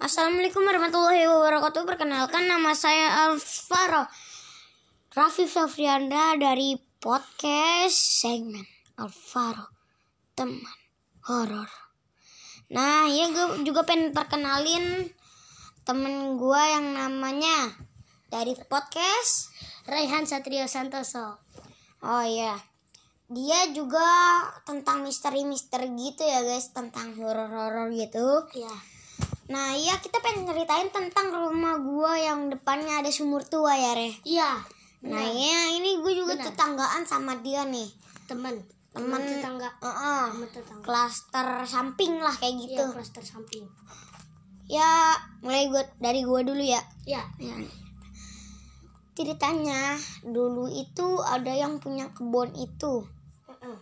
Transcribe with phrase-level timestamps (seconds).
[0.00, 1.84] Assalamualaikum warahmatullahi wabarakatuh.
[1.84, 4.08] Perkenalkan nama saya Alvaro
[5.12, 8.64] Raffi Safrianda dari podcast segmen
[8.96, 9.68] Alvaro
[10.32, 10.80] teman
[11.28, 11.68] horor.
[12.72, 15.04] Nah, ya gue juga pengen perkenalin
[15.84, 17.68] temen gue yang namanya
[18.32, 19.52] dari podcast
[19.84, 21.44] Raihan Satrio Santoso.
[22.00, 22.56] Oh iya.
[23.28, 24.08] Dia juga
[24.64, 28.48] tentang misteri-misteri gitu ya guys, tentang horor-horor gitu.
[28.56, 28.99] Iya.
[29.50, 34.14] Nah, iya kita pengen ceritain tentang rumah gua yang depannya ada sumur tua ya, Re.
[34.22, 34.62] Iya.
[35.00, 36.46] Nah, iya ini gue juga Benar.
[36.54, 37.90] tetanggaan sama dia nih.
[38.30, 38.62] Teman.
[38.94, 39.68] Teman Teman tetangga.
[39.82, 40.24] Heeh.
[40.38, 40.84] Teman tetangga.
[40.86, 42.78] Klaster samping lah kayak gitu.
[42.78, 43.66] Iya, klaster samping.
[44.70, 46.78] Ya, mulai gua dari gua dulu ya.
[47.02, 47.26] Iya.
[47.42, 47.54] Ya.
[49.18, 53.02] Ceritanya dulu itu ada yang punya kebun itu.
[53.50, 53.76] Heeh.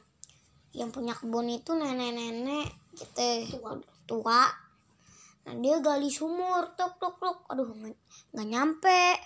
[0.72, 3.76] Yang punya kebun itu nenek-nenek gitu Tua.
[4.08, 4.42] tua.
[5.48, 7.38] Nah, dia gali sumur, tok tok tok.
[7.48, 7.72] Aduh,
[8.36, 9.16] nggak nyampe.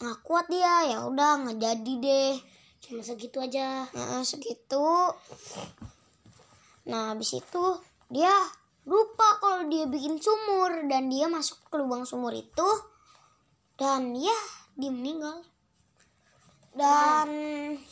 [0.00, 2.34] Nggak kuat dia, ya udah nggak jadi deh.
[2.80, 3.84] Cuma segitu aja.
[3.92, 5.12] Nah, segitu.
[6.88, 7.64] Nah, habis itu
[8.08, 8.32] dia
[8.88, 12.68] lupa kalau dia bikin sumur dan dia masuk ke lubang sumur itu
[13.76, 14.40] dan ya
[14.72, 15.44] dia meninggal.
[16.72, 17.28] Dan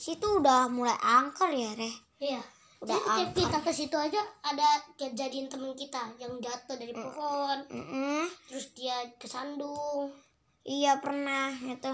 [0.00, 1.96] situ udah mulai angker ya, Reh.
[2.24, 2.40] Iya.
[2.78, 8.22] Udah Jadi kita ke situ aja ada kejadian teman kita yang jatuh dari pohon, Mm-mm.
[8.46, 10.14] terus dia kesandung.
[10.62, 11.90] Iya pernah itu.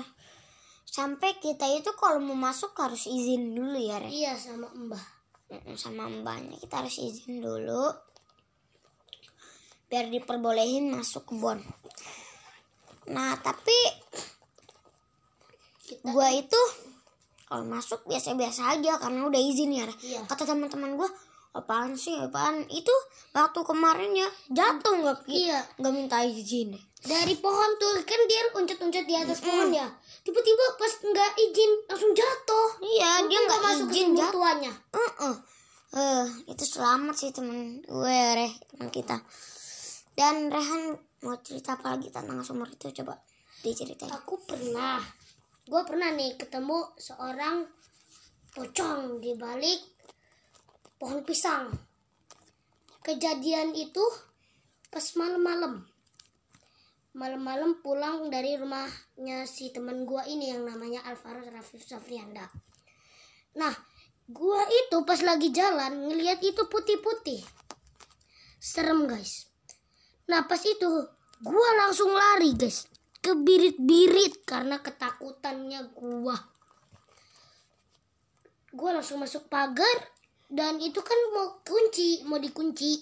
[0.84, 4.12] Sampai kita itu kalau mau masuk harus izin dulu ya, Reh.
[4.12, 5.04] Iya sama Mbah.
[5.76, 7.92] Sama mbaknya kita harus izin dulu
[9.94, 11.62] biar diperbolehin masuk kebun
[13.04, 13.76] nah tapi
[15.84, 16.58] Kita gua itu
[17.54, 19.86] kalau masuk biasa-biasa aja karena udah izin ya.
[20.02, 20.26] Iya.
[20.26, 21.06] kata teman-teman gua
[21.54, 22.90] apaan sih apaan itu
[23.30, 25.62] waktu kemarin ya jatuh nggak Iya.
[25.78, 29.86] nggak minta izin dari pohon tuh kan dia loncat-loncat di atas pohon ya.
[30.26, 32.68] Tiba-tiba pas nggak izin langsung jatuh.
[32.82, 34.72] iya dia nggak masuk izin jatuh tuanya.
[34.90, 35.34] Heeh.
[35.94, 39.14] Eh, itu selamat sih temen gue Reh teman kita
[40.18, 43.14] dan Rehan mau cerita apa lagi tentang sumur itu coba
[43.62, 44.98] diceritain Aku pernah,
[45.64, 47.64] gue pernah nih ketemu seorang
[48.52, 49.80] pocong di balik
[51.00, 51.72] pohon pisang.
[53.04, 54.04] Kejadian itu
[54.92, 55.84] pas malam-malam.
[57.14, 62.48] Malam-malam pulang dari rumahnya si teman gue ini yang namanya Alvaro Rafif Safrianda.
[63.54, 63.74] Nah,
[64.26, 67.40] gue itu pas lagi jalan ngelihat itu putih-putih.
[68.58, 69.46] Serem guys.
[70.24, 70.88] Nah pas itu
[71.44, 72.88] gua langsung lari guys
[73.24, 76.36] kebirit-birit karena ketakutannya gua.
[78.76, 80.12] Gua langsung masuk pagar
[80.52, 83.00] dan itu kan mau kunci, mau dikunci.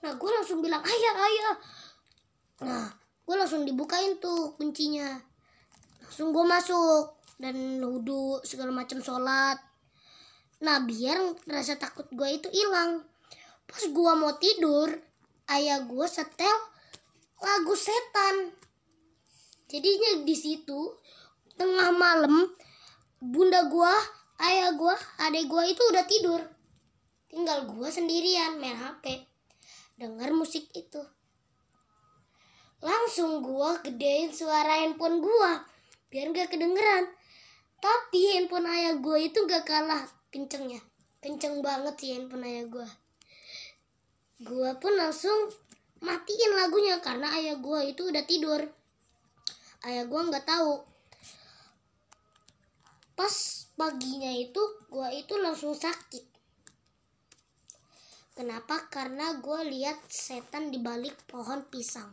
[0.00, 1.56] Nah gua langsung bilang ayah ayah.
[2.64, 2.88] Nah
[3.28, 5.20] gua langsung dibukain tuh kuncinya.
[6.00, 9.60] Langsung gua masuk dan wudhu segala macam sholat.
[10.64, 13.04] Nah biar rasa takut gua itu hilang.
[13.68, 14.96] Pas gua mau tidur,
[15.52, 16.56] ayah gua setel
[17.36, 18.64] lagu setan.
[19.66, 20.94] Jadinya di situ
[21.58, 22.54] tengah malam
[23.18, 23.90] bunda gua,
[24.38, 24.94] ayah gua,
[25.26, 26.38] adik gua itu udah tidur.
[27.26, 29.26] Tinggal gua sendirian main HP.
[29.98, 31.02] Dengar musik itu.
[32.78, 35.66] Langsung gua gedein suara handphone gua
[36.14, 37.10] biar gak kedengeran.
[37.82, 40.78] Tapi handphone ayah gua itu gak kalah kencengnya.
[41.18, 42.88] Kenceng banget sih handphone ayah gua.
[44.46, 45.50] Gua pun langsung
[46.06, 48.62] matiin lagunya karena ayah gua itu udah tidur.
[49.86, 50.82] Ayah gua nggak tahu.
[53.14, 53.34] Pas
[53.78, 54.58] paginya itu
[54.90, 56.26] gua itu langsung sakit.
[58.34, 58.90] Kenapa?
[58.90, 62.10] Karena gua lihat setan di balik pohon pisang.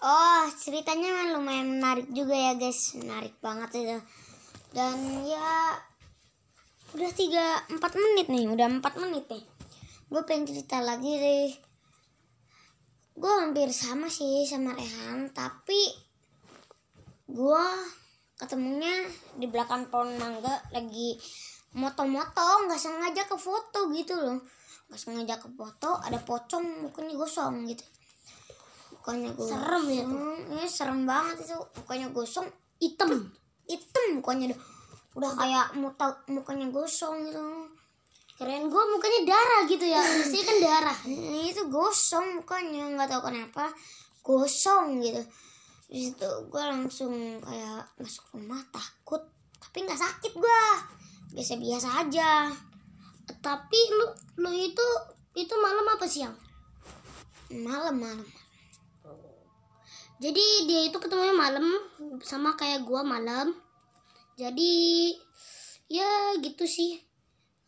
[0.00, 3.98] Oh, ceritanya lumayan menarik juga ya guys, menarik banget itu.
[4.72, 5.76] Dan ya
[6.96, 9.44] udah tiga empat menit nih, udah empat menit nih.
[10.08, 11.69] Gue pengen cerita lagi deh.
[13.16, 15.78] Gue hampir sama sih sama Rehan, tapi
[17.30, 17.64] gue
[18.34, 21.16] ketemunya di belakang pohon mangga lagi
[21.78, 24.38] moto-moto, nggak sengaja ke foto gitu loh.
[24.90, 27.84] Nggak sengaja ke foto, ada pocong mukanya gosong gitu
[29.00, 30.36] mukanya gosong Serem ya tuh.
[30.52, 32.46] Iya, serem banget itu mukanya gosong
[32.80, 33.32] Hitam.
[33.70, 34.60] hitam mukanya udah,
[35.14, 37.40] udah kayak muta, mukanya gosong gitu
[38.40, 38.72] Keren.
[38.72, 40.00] Gua mukanya darah gitu ya.
[40.00, 40.98] Biasanya kan darah.
[41.04, 42.88] Ini itu gosong mukanya.
[42.96, 43.68] Nggak tahu kenapa.
[44.24, 45.20] Gosong gitu.
[45.90, 47.12] Di situ gue langsung
[47.44, 49.20] kayak masuk rumah takut.
[49.60, 50.60] Tapi nggak sakit gue
[51.36, 52.48] biasa-biasa aja.
[53.44, 54.06] Tapi lu
[54.40, 54.86] lu itu
[55.36, 56.32] itu malam apa siang?
[57.50, 58.28] malam malam.
[60.22, 61.66] Jadi dia itu ketemunya malam
[62.22, 63.50] sama kayak gua malam.
[64.38, 65.10] Jadi
[65.90, 67.09] ya gitu sih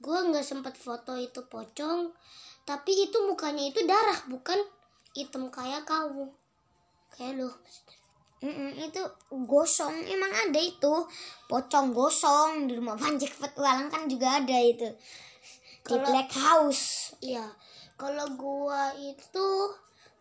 [0.03, 2.11] gua nggak sempat foto itu pocong
[2.63, 4.59] tapi itu mukanya itu darah bukan
[5.15, 6.31] hitam kayak kamu.
[7.13, 7.51] Kayak lo
[8.43, 9.03] Mm-mm, itu
[9.47, 9.95] gosong.
[10.11, 10.91] Emang ada itu.
[11.47, 14.91] Pocong gosong di rumah Panji Petualang kan juga ada itu.
[14.91, 17.15] Di Kalau- Black House.
[17.23, 17.47] Iya.
[17.95, 19.47] Kalau gua itu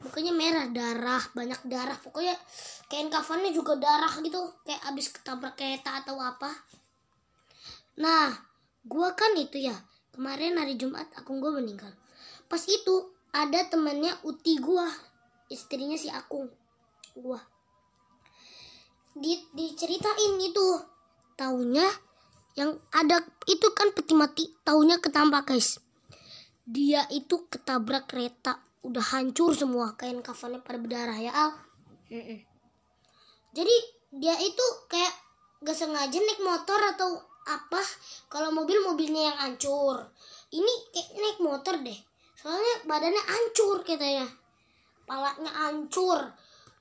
[0.05, 1.97] mukanya merah darah banyak darah.
[1.97, 2.37] Pokoknya
[2.93, 4.37] kain kafannya juga darah gitu.
[4.69, 6.53] Kayak abis ketabrak kereta atau apa.
[7.97, 8.29] Nah
[8.85, 9.75] gua kan itu ya.
[10.11, 11.91] Kemarin hari Jumat akung gua meninggal.
[12.51, 14.85] Pas itu ada temannya uti gua
[15.47, 16.51] istrinya si akung
[17.15, 17.39] gua.
[19.15, 20.67] Di diceritain itu.
[21.39, 21.87] Taunya
[22.53, 25.81] yang ada itu kan peti mati taunya ketampak guys.
[26.67, 28.61] Dia itu ketabrak kereta.
[28.85, 31.71] Udah hancur semua kain kafannya pada berdarah ya Al.
[32.11, 32.43] Mm-mm.
[33.55, 33.75] jadi
[34.11, 35.15] dia itu kayak
[35.63, 37.81] gak sengaja naik motor atau apa?
[38.29, 39.97] Kalau mobil mobilnya yang hancur.
[40.51, 41.99] Ini kayak naik motor deh.
[42.37, 44.27] Soalnya badannya hancur katanya.
[45.05, 46.19] Palanya hancur.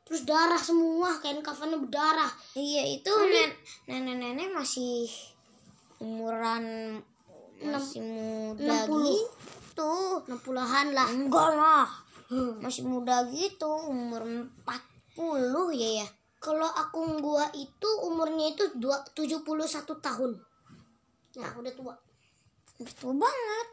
[0.04, 2.30] Terus darah semua kain kafannya berdarah.
[2.58, 5.06] Iya itu nen- nenek-nenek masih
[6.02, 6.98] umuran
[7.60, 9.04] masih muda 60.
[9.06, 9.92] gitu.
[10.26, 11.08] 60-an lah.
[11.08, 11.86] Enggak lah.
[12.58, 16.08] Masih muda gitu umur 40 ya ya.
[16.40, 20.40] Kalau akung gua itu umurnya itu dua- 71 tahun
[21.40, 21.94] nah udah tua
[22.80, 23.66] udah tua banget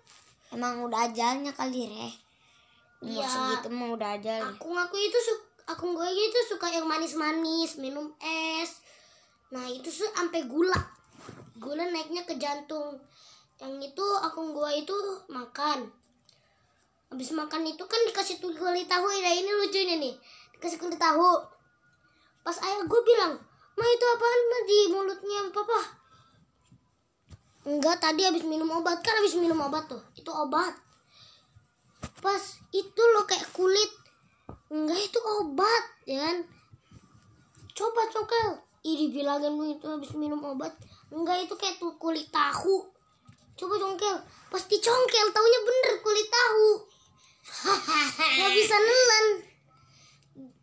[0.55, 2.15] emang udah ajalnya kali reh
[3.03, 3.29] umur Iya.
[3.29, 5.33] segitu mah udah ajal Aku aku itu su
[5.67, 8.79] aku gue itu suka yang manis-manis, minum es.
[9.51, 10.79] Nah, itu tuh sampai gula.
[11.59, 12.95] Gula naiknya ke jantung.
[13.59, 14.95] Yang itu aku gue itu
[15.27, 15.91] makan.
[17.11, 20.15] Habis makan itu kan dikasih tuh kulit tahu ya ini lucunya nih.
[20.55, 21.35] Dikasih kulit tahu.
[22.47, 23.35] Pas ayah gue bilang,
[23.75, 25.96] "Ma itu apaan Ma di mulutnya papa?"
[27.67, 29.03] Enggak, tadi habis minum obat.
[29.03, 29.99] Kan habis minum obat tuh.
[30.15, 30.71] Itu obat.
[32.23, 33.91] Pas itu lo kayak kulit.
[34.71, 36.37] Enggak itu obat ya kan?
[37.75, 40.71] Coba cokel ih dibilangin itu habis minum obat.
[41.11, 42.87] Enggak itu kayak tuh kulit tahu.
[43.59, 44.15] Coba congkel.
[44.47, 46.67] Pas dicongkel taunya bener kulit tahu.
[48.39, 49.27] Nggak bisa nelen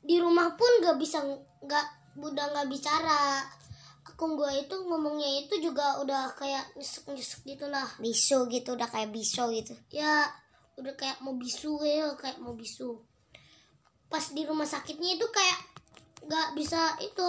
[0.05, 1.25] di rumah pun nggak bisa
[1.65, 1.87] nggak
[2.21, 3.41] udah nggak bicara
[4.15, 9.11] aku gua itu ngomongnya itu juga udah kayak nyesek nyesek gitulah bisu gitu udah kayak
[9.11, 9.75] bisu gitu.
[9.91, 10.31] Ya
[10.79, 12.95] udah kayak mau bisu ya kayak mau bisu.
[14.07, 15.59] Pas di rumah sakitnya itu kayak
[16.31, 17.29] nggak bisa itu.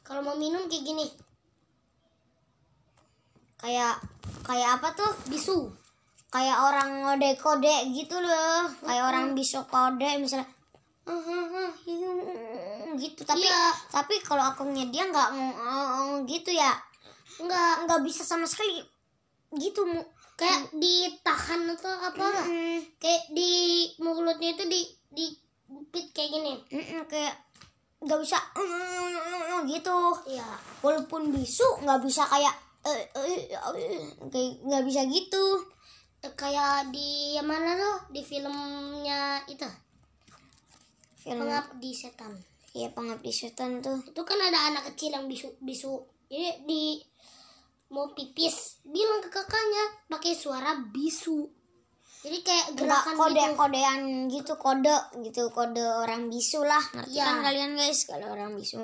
[0.00, 1.06] Kalau mau minum kayak gini.
[3.60, 4.00] Kayak
[4.48, 5.12] kayak apa tuh?
[5.28, 5.68] Bisu.
[6.32, 8.64] Kayak orang ngode kode gitu loh.
[8.80, 10.48] Kayak orang bisu kode misalnya
[12.98, 13.70] Gitu tapi Iya.
[13.88, 16.74] tapi kalau akunnya dia nggak ngomong gitu ya.
[17.38, 18.82] Nggak nggak bisa sama sekali
[19.54, 20.02] gitu mu.
[20.34, 22.46] Kayak ditahan atau apa?
[22.46, 22.78] Mm-mm.
[22.98, 23.50] kayak di
[23.98, 25.26] mulutnya itu di di
[25.88, 26.52] pit kayak gini.
[26.68, 27.34] Mm-mm, kayak
[27.98, 29.98] nggak bisa "Mm, gitu.
[30.28, 30.46] Iya.
[30.78, 32.54] Walaupun bisu nggak bisa kayak
[32.86, 35.66] eh, eh, eh, kayak nggak bisa gitu.
[36.18, 39.66] Eh, kayak di yang mana loh di filmnya itu.
[41.18, 42.30] Film pengabdi setan
[42.76, 43.98] ya pengabdi setan tuh.
[44.04, 47.00] Itu kan ada anak kecil yang bisu bisu jadi di
[47.88, 51.48] mau pipis bilang ke kakaknya pakai suara bisu.
[52.18, 53.54] Jadi kayak nggak gerakan kode gitu.
[53.56, 56.82] kodean gitu kode gitu kode orang bisu lah.
[56.92, 57.24] Ngerti Iya.
[57.24, 58.82] kan kalian guys kalau orang bisu?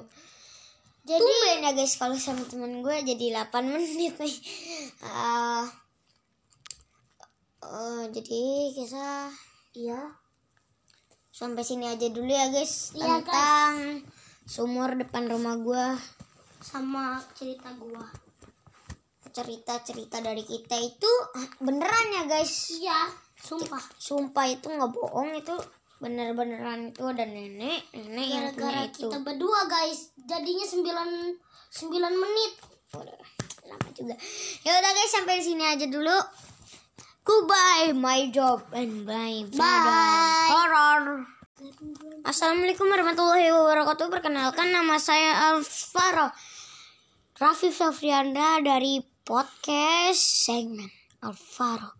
[1.05, 4.37] Jadi tumben ya guys kalau sama temen gue jadi 8 menit nih.
[5.05, 5.69] Ah,
[7.61, 9.29] eh, jadi kita
[9.77, 10.01] iya
[11.35, 12.95] sampai sini aja dulu ya guys.
[12.95, 14.07] Iya, tentang
[14.47, 15.87] sumur depan rumah gue
[16.63, 18.07] sama cerita gua.
[19.35, 21.11] Cerita-cerita dari kita itu
[21.59, 22.71] beneran ya guys?
[22.79, 23.83] Iya sumpah.
[23.99, 25.53] Sumpah itu nggak bohong itu
[25.99, 29.11] bener-beneran itu ada nenek nenek yang punya itu.
[29.11, 30.15] kita berdua guys.
[30.23, 31.35] Jadinya 9
[31.91, 32.53] 9 menit.
[32.95, 33.19] Udah,
[33.67, 34.15] lama juga.
[34.63, 36.15] Ya udah guys sampai sini aja dulu.
[37.25, 39.65] Goodbye my job and bye Bye.
[39.65, 40.14] horror
[42.35, 44.11] Assalamualaikum warahmatullahi wabarakatuh.
[44.11, 46.35] Perkenalkan nama saya Alvaro.
[47.39, 50.91] Raffi Sofrianda dari podcast segmen
[51.23, 51.95] Alvaro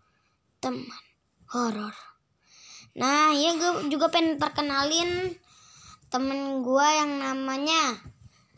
[0.59, 0.91] Teman
[1.55, 1.95] Horor.
[2.99, 5.39] Nah ya gue juga pengen perkenalin
[6.11, 7.95] temen gue yang namanya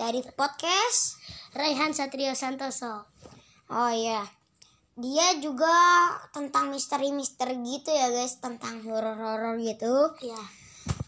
[0.01, 1.22] dari podcast
[1.53, 3.05] Raihan Satrio Santoso.
[3.69, 4.25] Oh iya.
[4.98, 5.77] Dia juga
[6.34, 10.17] tentang misteri-misteri gitu ya guys tentang horor-horor gitu.
[10.25, 10.41] Iya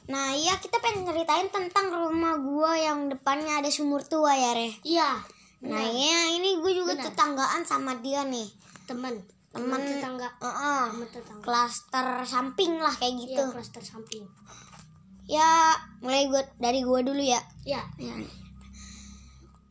[0.10, 4.74] Nah iya kita pengen ceritain tentang rumah gua yang depannya ada sumur tua ya Re.
[4.82, 5.22] Iya.
[5.70, 7.06] Nah iya ini gue juga Benar.
[7.14, 8.50] tetanggaan sama dia nih.
[8.90, 9.22] Teman.
[9.54, 10.30] Teman Teman tetangga.
[10.42, 10.84] Heeh.
[10.98, 11.44] Teman tetangga.
[11.46, 13.38] Klaster samping lah kayak gitu.
[13.38, 14.26] Iya, klaster samping.
[15.30, 17.38] Ya mulai gua dari gua dulu ya.
[17.62, 17.86] Iya.
[18.02, 18.14] Ya.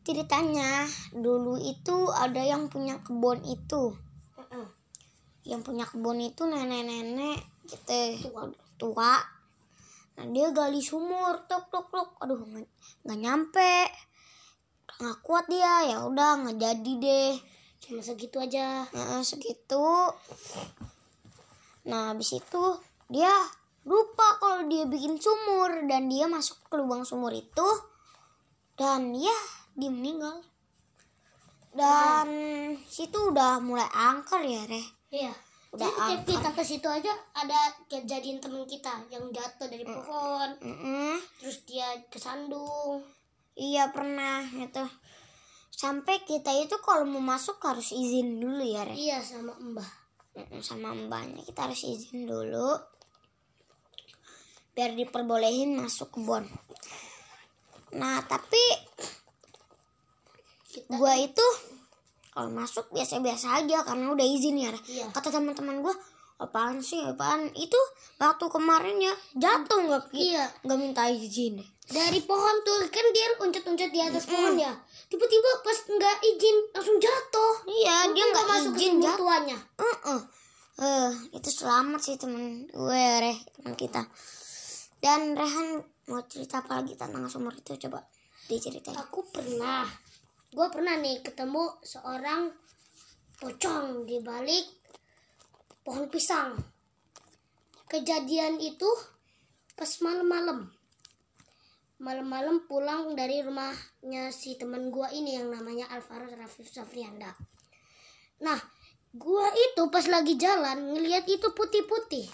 [0.07, 3.91] Ceritanya dulu itu ada yang punya kebun itu.
[4.39, 4.65] Heeh.
[5.43, 8.47] Yang punya kebun itu nenek-nenek gitu Tua.
[8.79, 9.13] tua.
[10.19, 12.09] Nah dia gali sumur, tok tok tok.
[12.19, 12.43] Aduh
[13.07, 13.87] nggak nyampe.
[14.99, 17.33] Nggak kuat dia, ya udah nggak jadi deh.
[17.79, 18.83] Cuma segitu aja.
[18.91, 19.87] Nah, segitu.
[21.87, 22.63] Nah, habis itu
[23.07, 23.31] dia
[23.87, 27.69] lupa kalau dia bikin sumur dan dia masuk ke lubang sumur itu
[28.75, 29.39] dan ya
[29.79, 30.43] dia meninggal.
[31.71, 32.27] Dan
[32.83, 34.87] situ udah mulai angker ya, Reh.
[35.15, 35.33] Iya.
[35.69, 40.49] Udah Jadi tiap kita ke situ aja ada kejadian teman kita yang jatuh dari pohon,
[40.65, 41.21] Mm-mm.
[41.37, 43.05] terus dia kesandung.
[43.53, 44.81] Iya pernah itu.
[45.69, 48.97] Sampai kita itu kalau mau masuk harus izin dulu ya, Reh.
[48.97, 49.99] Iya sama Mbah.
[50.63, 52.79] Sama mbaknya kita harus izin dulu
[54.79, 56.47] biar diperbolehin masuk kebun
[57.91, 58.63] nah tapi
[60.69, 61.43] Kita gua itu
[62.29, 64.71] kalau masuk biasa-biasa aja karena udah izin ya.
[64.85, 65.05] Iya.
[65.11, 65.95] kata teman-teman gua
[66.39, 67.75] apaan sih apaan itu
[68.15, 70.45] waktu kemarin ya jatuh nggak Iya.
[70.63, 71.59] nggak minta izin
[71.89, 74.71] dari pohon tuh kan dia loncat-loncat di atas pohon ya.
[75.09, 77.53] Tiba-tiba pas nggak izin langsung jatuh.
[77.65, 79.57] iya dia Untung nggak masuk izin sumur jatuh tuanya.
[79.81, 80.19] Heeh.
[80.79, 83.99] Eh, itu selamat sih temen gue Reh teman kita
[85.03, 87.99] dan Rehan mau cerita apa lagi tentang sumur itu coba
[88.47, 89.83] diceritain Aku pernah,
[90.49, 92.49] gue pernah nih ketemu seorang
[93.37, 94.65] pocong di balik
[95.85, 96.57] pohon pisang.
[97.89, 98.89] Kejadian itu
[99.77, 100.69] pas malam-malam.
[101.99, 107.33] Malam-malam pulang dari rumahnya si teman gua ini yang namanya Alvaro Rafif Safrianda.
[108.39, 108.59] Nah,
[109.11, 112.29] gua itu pas lagi jalan ngelihat itu putih-putih.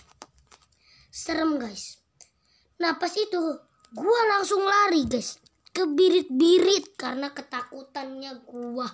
[1.09, 1.97] Serem guys.
[2.75, 3.39] Nah pas itu
[3.95, 5.39] gua langsung lari guys
[5.75, 8.87] kebirit-birit karena ketakutannya gua.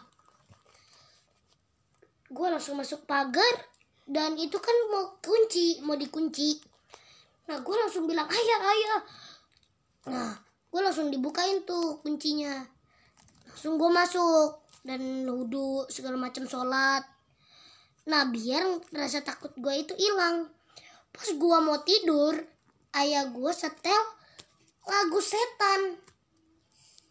[2.34, 3.70] Gua langsung masuk pagar
[4.10, 6.58] dan itu kan mau kunci, mau dikunci.
[7.46, 9.02] Nah gua langsung bilang ayah ayah.
[10.10, 10.34] Nah
[10.74, 12.66] gua langsung dibukain tuh kuncinya.
[13.46, 17.06] Langsung gua masuk dan wudhu segala macam sholat.
[18.10, 20.50] Nah biar rasa takut gua itu hilang.
[21.14, 22.42] Pas gua mau tidur,
[22.98, 24.02] ayah gua setel
[24.90, 26.10] lagu setan.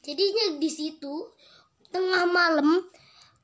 [0.00, 1.28] Jadinya di situ
[1.92, 2.80] tengah malam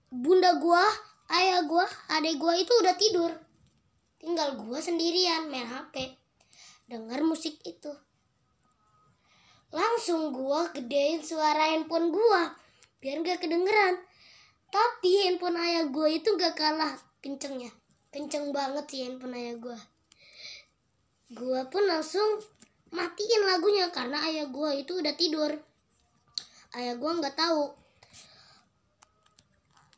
[0.08, 0.80] bunda gua,
[1.28, 3.32] ayah gua, adek gua itu udah tidur.
[4.16, 6.16] Tinggal gua sendirian main HP.
[6.88, 7.92] Dengar musik itu.
[9.68, 12.56] Langsung gua gedein suara handphone gua
[13.04, 14.00] biar gak kedengeran.
[14.72, 17.68] Tapi handphone ayah gua itu gak kalah kencengnya.
[18.08, 19.78] Kenceng banget sih handphone ayah gua.
[21.36, 22.40] Gua pun langsung
[22.96, 25.52] matiin lagunya karena ayah gua itu udah tidur.
[26.76, 27.72] Ayah gua nggak tahu.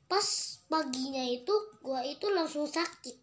[0.06, 0.26] Pas
[0.70, 3.18] paginya itu gua itu langsung sakit.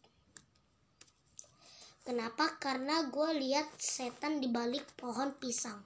[2.03, 2.59] Kenapa?
[2.59, 5.79] Karena gua lihat setan di balik pohon pisang.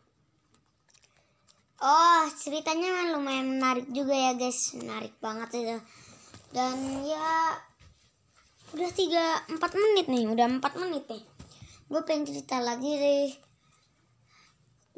[1.80, 5.78] oh ceritanya lumayan menarik juga ya guys menarik banget itu
[6.52, 6.76] dan
[7.08, 7.56] ya
[8.76, 11.24] udah tiga empat menit nih udah empat menit nih
[11.90, 13.32] gue pengen cerita lagi deh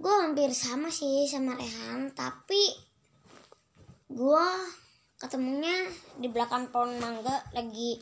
[0.02, 2.74] gue hampir sama sih sama Rehan tapi
[4.10, 4.46] gue
[5.22, 5.86] ketemunya
[6.18, 8.02] di belakang pohon mangga lagi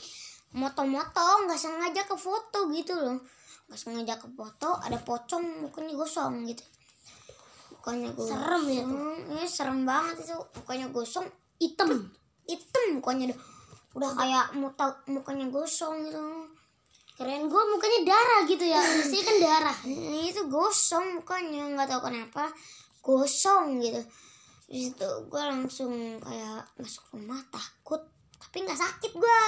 [0.56, 3.20] moto-moto nggak sengaja ke foto gitu loh.
[3.68, 6.64] Nggak sengaja ke foto ada pocong mukanya gosong gitu.
[7.76, 8.40] Mukanya gosong.
[8.40, 8.84] Serem ya
[9.36, 10.40] ya serem banget itu.
[10.64, 11.28] Mukanya gosong
[11.60, 11.92] Hitam.
[12.48, 13.30] hitam mukanya.
[13.30, 13.38] Udah,
[13.94, 16.24] udah kayak muta, mukanya gosong gitu
[17.20, 18.80] Keren gua mukanya darah gitu ya.
[18.80, 19.78] Biasanya kan darah.
[19.84, 22.48] Ini itu gosong mukanya nggak tahu kenapa
[23.04, 24.00] gosong gitu
[24.70, 28.06] di situ gue langsung kayak masuk rumah takut
[28.38, 29.42] tapi nggak sakit gue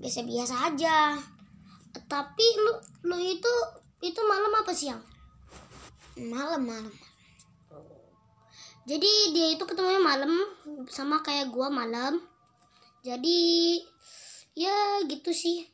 [0.00, 0.96] biasa biasa aja
[1.96, 2.72] Tapi lu
[3.08, 3.54] lu itu
[4.04, 5.00] itu malam apa siang?
[6.16, 6.92] malam malam
[8.86, 10.30] Jadi dia itu ketemunya malam
[10.86, 12.22] sama kayak gua malam.
[13.02, 13.82] Jadi
[14.54, 15.66] ya gitu sih.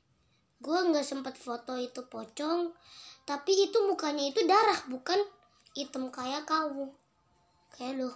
[0.63, 2.71] Gua nggak sempat foto itu pocong,
[3.27, 5.19] tapi itu mukanya itu darah bukan
[5.75, 6.87] hitam kayak kamu.
[7.75, 8.11] Kayak lu.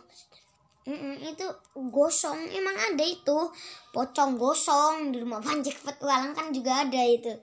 [0.86, 1.46] Mm-mm, itu
[1.90, 3.38] gosong emang ada itu
[3.90, 7.42] pocong gosong di rumah Panjek Petualang kan juga ada itu di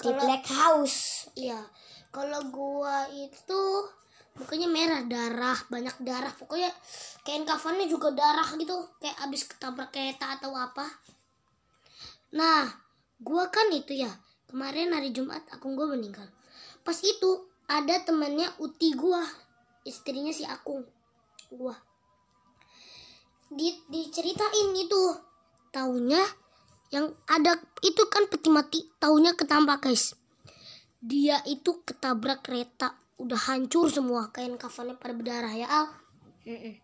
[0.00, 1.60] Kalau- Black House Iya.
[2.08, 3.60] Kalau gua itu
[4.36, 6.32] Mukanya merah, darah, banyak darah.
[6.36, 6.68] Pokoknya
[7.24, 10.84] kain kafannya juga darah gitu, kayak abis ketabrak kereta atau apa.
[12.36, 12.68] Nah,
[13.20, 14.10] gua kan itu ya.
[14.46, 16.28] Kemarin hari Jumat akung gua meninggal.
[16.86, 19.22] Pas itu ada temannya Uti gua,
[19.82, 20.86] istrinya si Akung.
[21.50, 21.74] Gua.
[23.50, 25.02] Di, diceritain itu.
[25.74, 26.22] Taunya
[26.94, 30.14] yang ada itu kan peti mati, taunya ketampak guys.
[31.02, 35.86] Dia itu ketabrak kereta, udah hancur semua kain kafannya pada berdarah ya Al.
[36.46, 36.74] Mm-mm.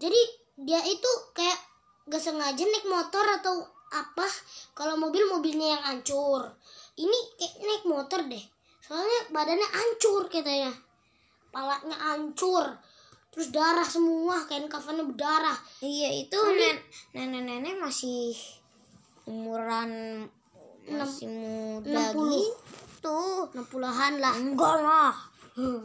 [0.00, 0.20] Jadi
[0.56, 1.60] dia itu kayak
[2.08, 4.26] gak sengaja naik motor atau apa
[4.72, 6.42] kalau mobil mobilnya yang hancur
[6.96, 8.44] ini kayak naik motor deh
[8.80, 10.72] soalnya badannya hancur katanya
[11.48, 12.64] palanya hancur
[13.32, 18.32] terus darah semua kain kafannya berdarah Iya itu nen- nenek-nenek masih
[19.26, 20.24] umuran
[20.86, 22.30] masih muda 60.
[22.32, 23.18] gitu.
[23.52, 25.14] 60-an lah Enggak lah.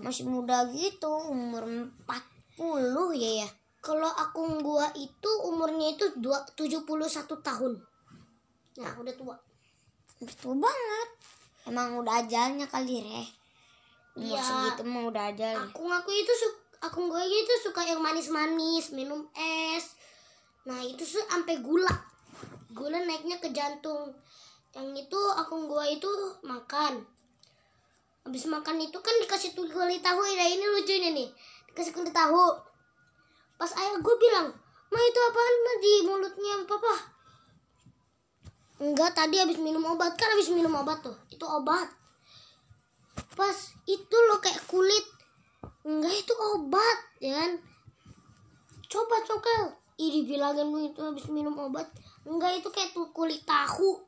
[0.01, 2.06] Masih muda gitu, umur 40
[3.15, 3.50] ya ya.
[3.82, 6.86] kalau akung gua itu umurnya itu dua, 71
[7.41, 7.82] tahun
[8.77, 9.35] nah udah tua
[10.21, 11.09] Udah tua banget.
[11.65, 13.27] Emang udah ajalnya kali Reh.
[14.13, 14.43] Umur Iya.
[14.43, 15.55] segitu mah udah ajal.
[15.57, 19.95] akung aku itu su- akung gua itu suka yang manis-manis minum es
[20.61, 21.89] nah itu sampai gula
[22.69, 24.11] gula naiknya ke jantung
[24.73, 26.09] yang itu akung gua itu
[26.41, 27.01] makan
[28.21, 31.29] habis makan itu kan dikasih tuh kulit tahu ya ini lucunya nih
[31.71, 32.51] dikasih kulit tahu
[33.55, 34.49] pas ayah gue bilang
[34.89, 36.93] ma itu apaan ma di mulutnya papa
[38.81, 40.17] enggak tadi habis minum obat.
[40.17, 41.13] Kan habis minum obat tuh.
[41.29, 41.85] Itu obat.
[43.38, 45.05] Pas itu lo kayak kulit.
[45.85, 47.51] Enggak itu obat ya kan?
[48.89, 51.85] Coba cokel ih dibilangin lu itu habis minum obat.
[52.25, 54.01] Enggak itu kayak tuh kulit tahu.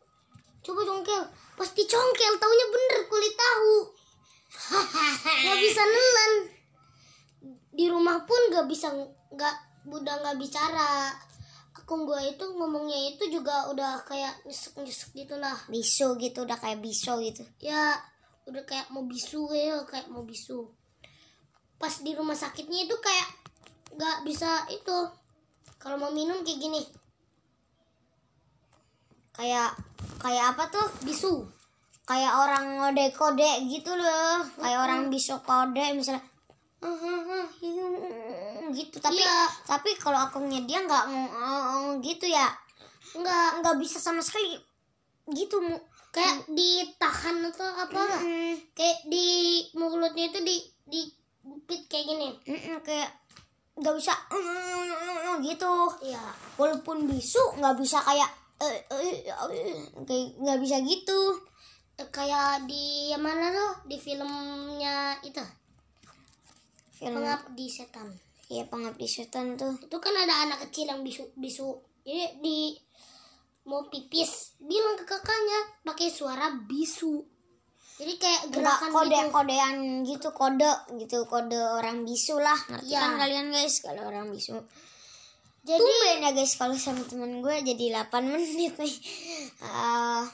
[0.65, 1.23] Coba congkel.
[1.53, 3.75] Pas dicongkel taunya bener kulit tahu.
[5.43, 6.33] Nggak bisa nelen
[7.73, 8.93] di rumah pun nggak bisa
[9.33, 9.55] nggak
[9.89, 11.09] udah nggak bicara
[11.83, 16.79] aku gua itu ngomongnya itu juga udah kayak nyesek nyesek gitulah Bisu gitu udah kayak
[16.79, 17.43] bisu gitu.
[17.59, 17.99] ya
[18.47, 20.71] udah kayak mau bisu ya kayak mau bisu.
[21.75, 23.29] Pas di rumah sakitnya itu kayak
[23.99, 25.11] nggak bisa itu.
[25.75, 26.81] Kalau mau minum kayak gini.
[29.35, 29.75] Kayak
[30.23, 30.87] kayak apa tuh?
[31.03, 31.43] bisu.
[32.07, 34.43] Kayak orang ngode-kode gitu loh.
[34.55, 36.23] Kayak orang bisu kode misalnya
[38.73, 38.97] gitu.
[38.97, 39.47] Tapi Iya.
[39.63, 42.49] tapi kalau akunnya dia nggak ngomong gitu ya.
[43.13, 44.57] Nggak nggak bisa sama sekali
[45.29, 45.77] gitu mu.
[46.09, 48.53] Kayak ditahan atau apa Mm-mm.
[48.73, 49.25] kayak di
[49.73, 51.01] mulutnya itu di di
[51.41, 52.29] gupit kayak gini.
[52.45, 53.09] Mm-mm, kayak
[53.73, 55.73] nggak bisa "Mm, gitu.
[56.05, 56.21] Iya.
[56.55, 58.29] Walaupun bisu nggak bisa kayak
[58.61, 61.41] eh, eh, eh, kayak nggak bisa gitu.
[62.09, 65.41] Kayak di yang mana loh di filmnya itu.
[66.93, 68.07] Film pengabdi setan
[68.53, 69.73] ya pengabdi setan tuh.
[69.81, 71.73] Itu kan ada anak kecil yang bisu bisu.
[72.05, 72.57] Jadi di
[73.63, 77.23] mau pipis bilang ke kakaknya pakai suara bisu.
[77.93, 79.29] Jadi kayak nggak gerakan kode gitu.
[79.31, 82.57] kodean gitu kode gitu kode orang bisu lah.
[82.69, 82.99] Ngerti Iya.
[83.01, 84.57] kan kalian guys kalau orang bisu?
[85.63, 88.95] Jadi Tumben ya guys kalau sama temen gue jadi 8 menit nih.
[89.63, 90.27] Ah,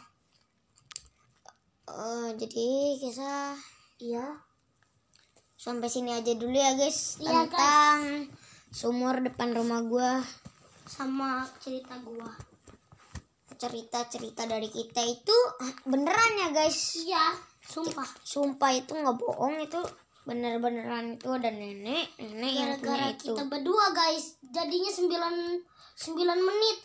[1.85, 3.53] eh, jadi kita
[4.01, 4.48] iya
[5.59, 7.19] sampai sini aja dulu ya guys.
[7.19, 8.31] Iya, tentang
[8.71, 10.11] sumur depan rumah gue
[10.87, 12.31] sama cerita gua.
[13.59, 15.35] Cerita-cerita dari kita itu
[15.83, 16.95] beneran ya guys.
[17.03, 18.07] Iya sumpah.
[18.23, 19.83] Sumpah itu nggak bohong itu
[20.23, 23.35] bener-beneran itu ada nenek nenek yang punya gara-gara itu.
[23.35, 24.39] kita berdua guys.
[24.49, 26.77] Jadinya 9 9 menit.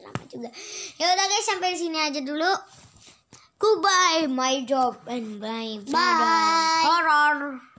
[0.00, 0.48] Lama juga.
[0.96, 2.48] Ya udah guys sampai sini aja dulu
[3.58, 6.82] Goodbye, my job and my Bye.
[6.86, 7.60] Horror.